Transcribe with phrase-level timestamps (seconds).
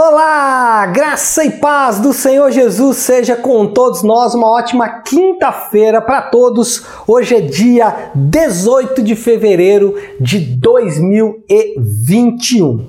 [0.00, 4.32] Olá, graça e paz do Senhor Jesus seja com todos nós.
[4.32, 6.86] Uma ótima quinta-feira para todos.
[7.04, 12.86] Hoje é dia 18 de fevereiro de 2021.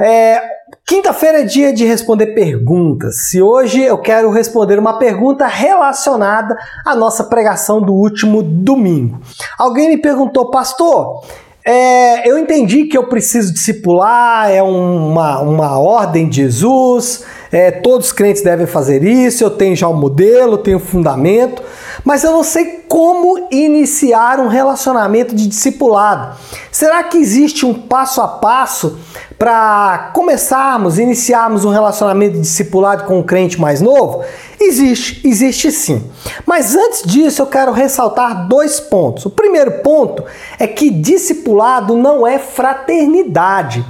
[0.00, 0.42] É,
[0.84, 3.28] Quinta-feira é dia de responder perguntas.
[3.28, 9.20] Se hoje eu quero responder uma pergunta relacionada à nossa pregação do último domingo.
[9.56, 11.22] Alguém me perguntou, pastor,
[11.64, 18.06] é, eu entendi que eu preciso discipular, é uma, uma ordem de Jesus, é, todos
[18.06, 21.62] os crentes devem fazer isso, eu tenho já o um modelo, tenho o um fundamento,
[22.02, 26.34] mas eu não sei como iniciar um relacionamento de discipulado.
[26.70, 28.98] Será que existe um passo a passo
[29.38, 34.24] para começarmos, iniciarmos um relacionamento de discipulado com um crente mais novo?
[34.58, 36.02] Existe, existe sim.
[36.46, 39.26] Mas antes disso, eu quero ressaltar dois pontos.
[39.26, 40.24] O primeiro ponto
[40.58, 43.84] é que discipulado não é fraternidade.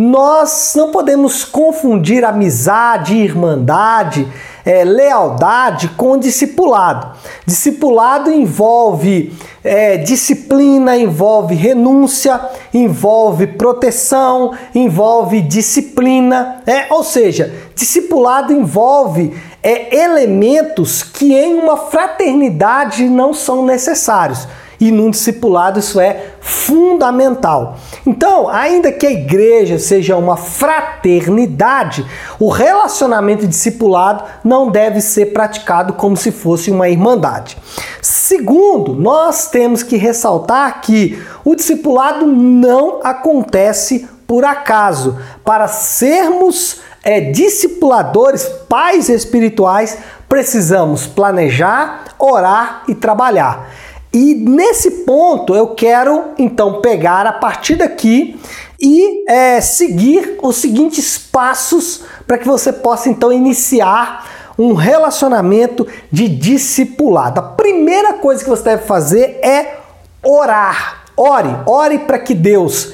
[0.00, 4.26] Nós não podemos confundir amizade, irmandade,
[4.64, 7.18] é, lealdade com discipulado.
[7.44, 9.30] Discipulado envolve
[9.62, 12.40] é, disciplina, envolve renúncia,
[12.72, 23.06] envolve proteção, envolve disciplina, é, ou seja, discipulado envolve é, elementos que em uma fraternidade
[23.06, 24.48] não são necessários
[24.80, 27.76] e num discipulado isso é fundamental.
[28.06, 32.06] Então, ainda que a igreja seja uma fraternidade,
[32.38, 37.58] o relacionamento discipulado não deve ser praticado como se fosse uma irmandade.
[38.00, 45.18] Segundo, nós temos que ressaltar que o discipulado não acontece por acaso.
[45.44, 53.68] Para sermos é, discipuladores, pais espirituais, precisamos planejar, orar e trabalhar.
[54.12, 58.40] E nesse ponto eu quero então pegar a partir daqui
[58.80, 66.28] e é, seguir os seguintes passos para que você possa então iniciar um relacionamento de
[66.28, 67.38] discipulado.
[67.38, 69.78] A primeira coisa que você deve fazer é
[70.22, 71.04] orar.
[71.16, 72.92] Ore, ore para que Deus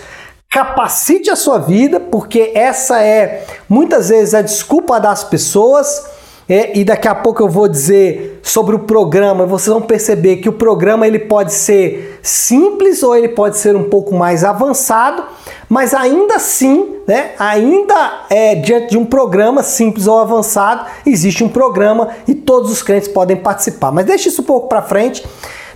[0.51, 6.16] capacite a sua vida, porque essa é muitas vezes a desculpa das pessoas
[6.49, 10.49] é, e daqui a pouco eu vou dizer sobre o programa, vocês vão perceber que
[10.49, 15.25] o programa ele pode ser simples ou ele pode ser um pouco mais avançado,
[15.69, 21.49] mas ainda assim, né, ainda é, diante de um programa simples ou avançado, existe um
[21.49, 23.91] programa e todos os crentes podem participar.
[23.91, 25.27] Mas deixa isso um pouco para frente.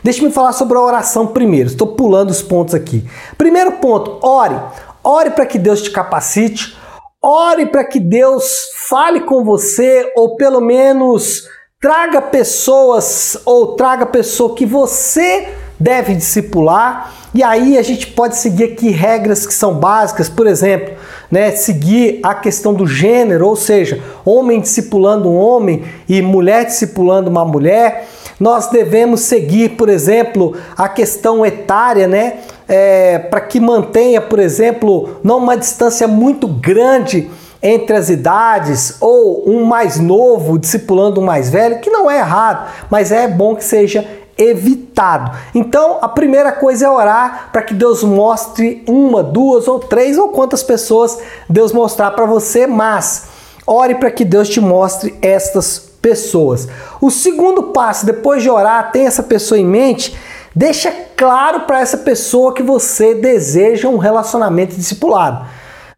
[0.05, 1.69] Deixa-me falar sobre a oração primeiro.
[1.69, 3.05] Estou pulando os pontos aqui.
[3.37, 4.57] Primeiro ponto, ore.
[5.03, 6.79] Ore para que Deus te capacite.
[7.23, 8.51] Ore para que Deus
[8.91, 11.49] fale com você ou pelo menos
[11.81, 17.15] traga pessoas ou traga pessoa que você deve discipular.
[17.33, 20.95] E aí a gente pode seguir aqui regras que são básicas, por exemplo,
[21.31, 27.31] né, seguir a questão do gênero, ou seja, homem discipulando um homem e mulher discipulando
[27.31, 28.09] uma mulher.
[28.41, 32.39] Nós devemos seguir, por exemplo, a questão etária, né?
[32.67, 37.31] É, para que mantenha, por exemplo, não uma distância muito grande
[37.63, 42.71] entre as idades ou um mais novo discipulando um mais velho, que não é errado,
[42.89, 44.07] mas é bom que seja
[44.39, 45.37] evitado.
[45.55, 50.29] Então, a primeira coisa é orar para que Deus mostre uma, duas ou três ou
[50.29, 53.25] quantas pessoas Deus mostrar para você, mas
[53.67, 56.67] ore para que Deus te mostre estas pessoas.
[57.01, 60.17] O segundo passo, depois de orar, tem essa pessoa em mente,
[60.55, 65.47] deixa claro para essa pessoa que você deseja um relacionamento discipulado.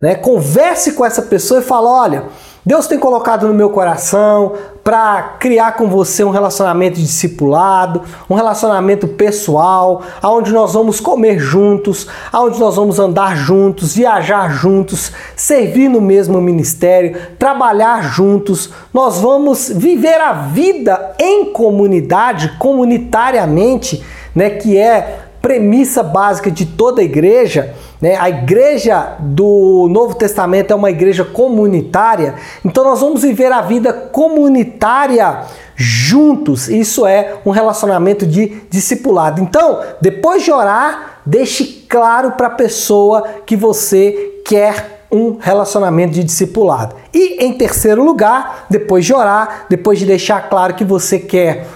[0.02, 0.16] Né?
[0.16, 2.24] Converse com essa pessoa e fala: olha,
[2.66, 9.06] Deus tem colocado no meu coração para criar com você um relacionamento discipulado, um relacionamento
[9.06, 16.00] pessoal, aonde nós vamos comer juntos, aonde nós vamos andar juntos, viajar juntos, servir no
[16.00, 18.70] mesmo ministério, trabalhar juntos.
[18.92, 27.02] Nós vamos viver a vida em comunidade, comunitariamente, né, que é premissa básica de toda
[27.02, 27.74] igreja.
[28.00, 28.16] Né?
[28.16, 33.92] A igreja do Novo Testamento é uma igreja comunitária, então nós vamos viver a vida
[33.92, 35.40] comunitária
[35.74, 36.68] juntos.
[36.68, 39.40] Isso é um relacionamento de discipulado.
[39.40, 46.24] Então, depois de orar, deixe claro para a pessoa que você quer um relacionamento de
[46.24, 46.96] discipulado.
[47.12, 51.66] E em terceiro lugar, depois de orar, depois de deixar claro que você quer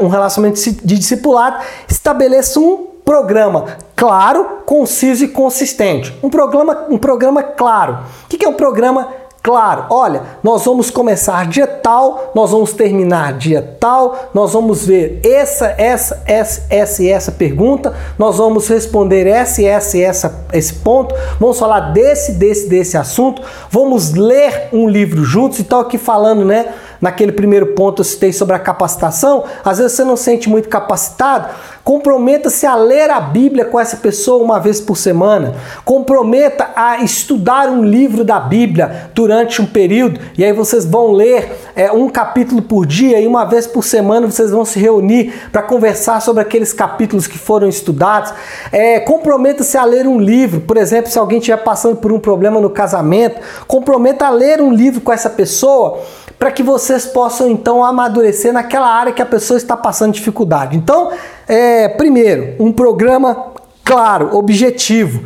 [0.00, 6.16] um relacionamento de discipulado, estabeleça um programa claro, conciso e consistente.
[6.22, 7.98] Um programa, um programa claro.
[8.24, 9.08] O que é um programa
[9.42, 9.86] claro.
[9.90, 15.74] Olha, nós vamos começar dia tal, nós vamos terminar dia tal, nós vamos ver essa,
[15.76, 20.74] essa, essa, essa e essa pergunta, nós vamos responder essa e essa e essa, esse
[20.74, 25.58] ponto, vamos falar desse, desse, desse assunto, vamos ler um livro juntos.
[25.58, 26.72] Então, aqui falando, né?
[27.02, 31.48] Naquele primeiro ponto eu citei sobre a capacitação, às vezes você não sente muito capacitado,
[31.82, 35.54] comprometa-se a ler a Bíblia com essa pessoa uma vez por semana,
[35.84, 41.58] comprometa a estudar um livro da Bíblia durante um período, e aí vocês vão ler
[41.74, 45.62] é, um capítulo por dia e uma vez por semana vocês vão se reunir para
[45.62, 48.32] conversar sobre aqueles capítulos que foram estudados.
[48.70, 52.60] É, comprometa-se a ler um livro, por exemplo, se alguém estiver passando por um problema
[52.60, 56.00] no casamento, comprometa a ler um livro com essa pessoa
[56.42, 60.76] para que vocês possam então amadurecer naquela área que a pessoa está passando dificuldade.
[60.76, 61.12] Então,
[61.46, 63.52] é, primeiro, um programa
[63.84, 65.24] claro, objetivo.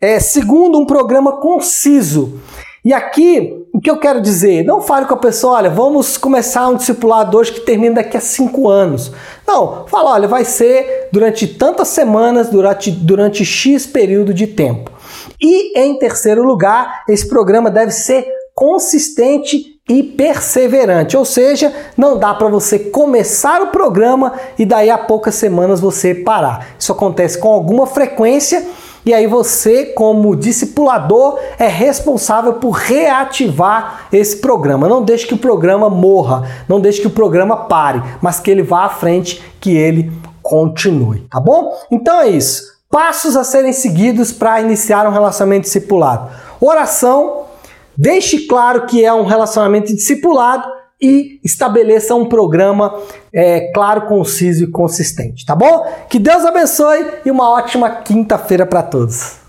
[0.00, 2.40] É, segundo, um programa conciso.
[2.84, 4.64] E aqui, o que eu quero dizer?
[4.64, 8.20] Não fale com a pessoa, olha, vamos começar um discipulado hoje que termina daqui a
[8.20, 9.12] cinco anos.
[9.46, 14.90] Não, fala, olha, vai ser durante tantas semanas, durante, durante X período de tempo.
[15.40, 22.34] E, em terceiro lugar, esse programa deve ser consistente e perseverante, ou seja, não dá
[22.34, 26.68] para você começar o programa e daí a poucas semanas você parar.
[26.78, 28.66] Isso acontece com alguma frequência
[29.06, 34.88] e aí você, como discipulador, é responsável por reativar esse programa.
[34.88, 38.64] Não deixe que o programa morra, não deixe que o programa pare, mas que ele
[38.64, 40.10] vá à frente, que ele
[40.42, 41.72] continue, tá bom?
[41.88, 42.74] Então é isso.
[42.90, 46.28] Passos a serem seguidos para iniciar um relacionamento discipulado.
[46.60, 47.44] Oração,
[47.96, 50.68] Deixe claro que é um relacionamento discipulado
[51.00, 52.94] e estabeleça um programa
[53.32, 55.86] é, claro, conciso e consistente, tá bom?
[56.08, 59.45] Que Deus abençoe e uma ótima quinta-feira para todos.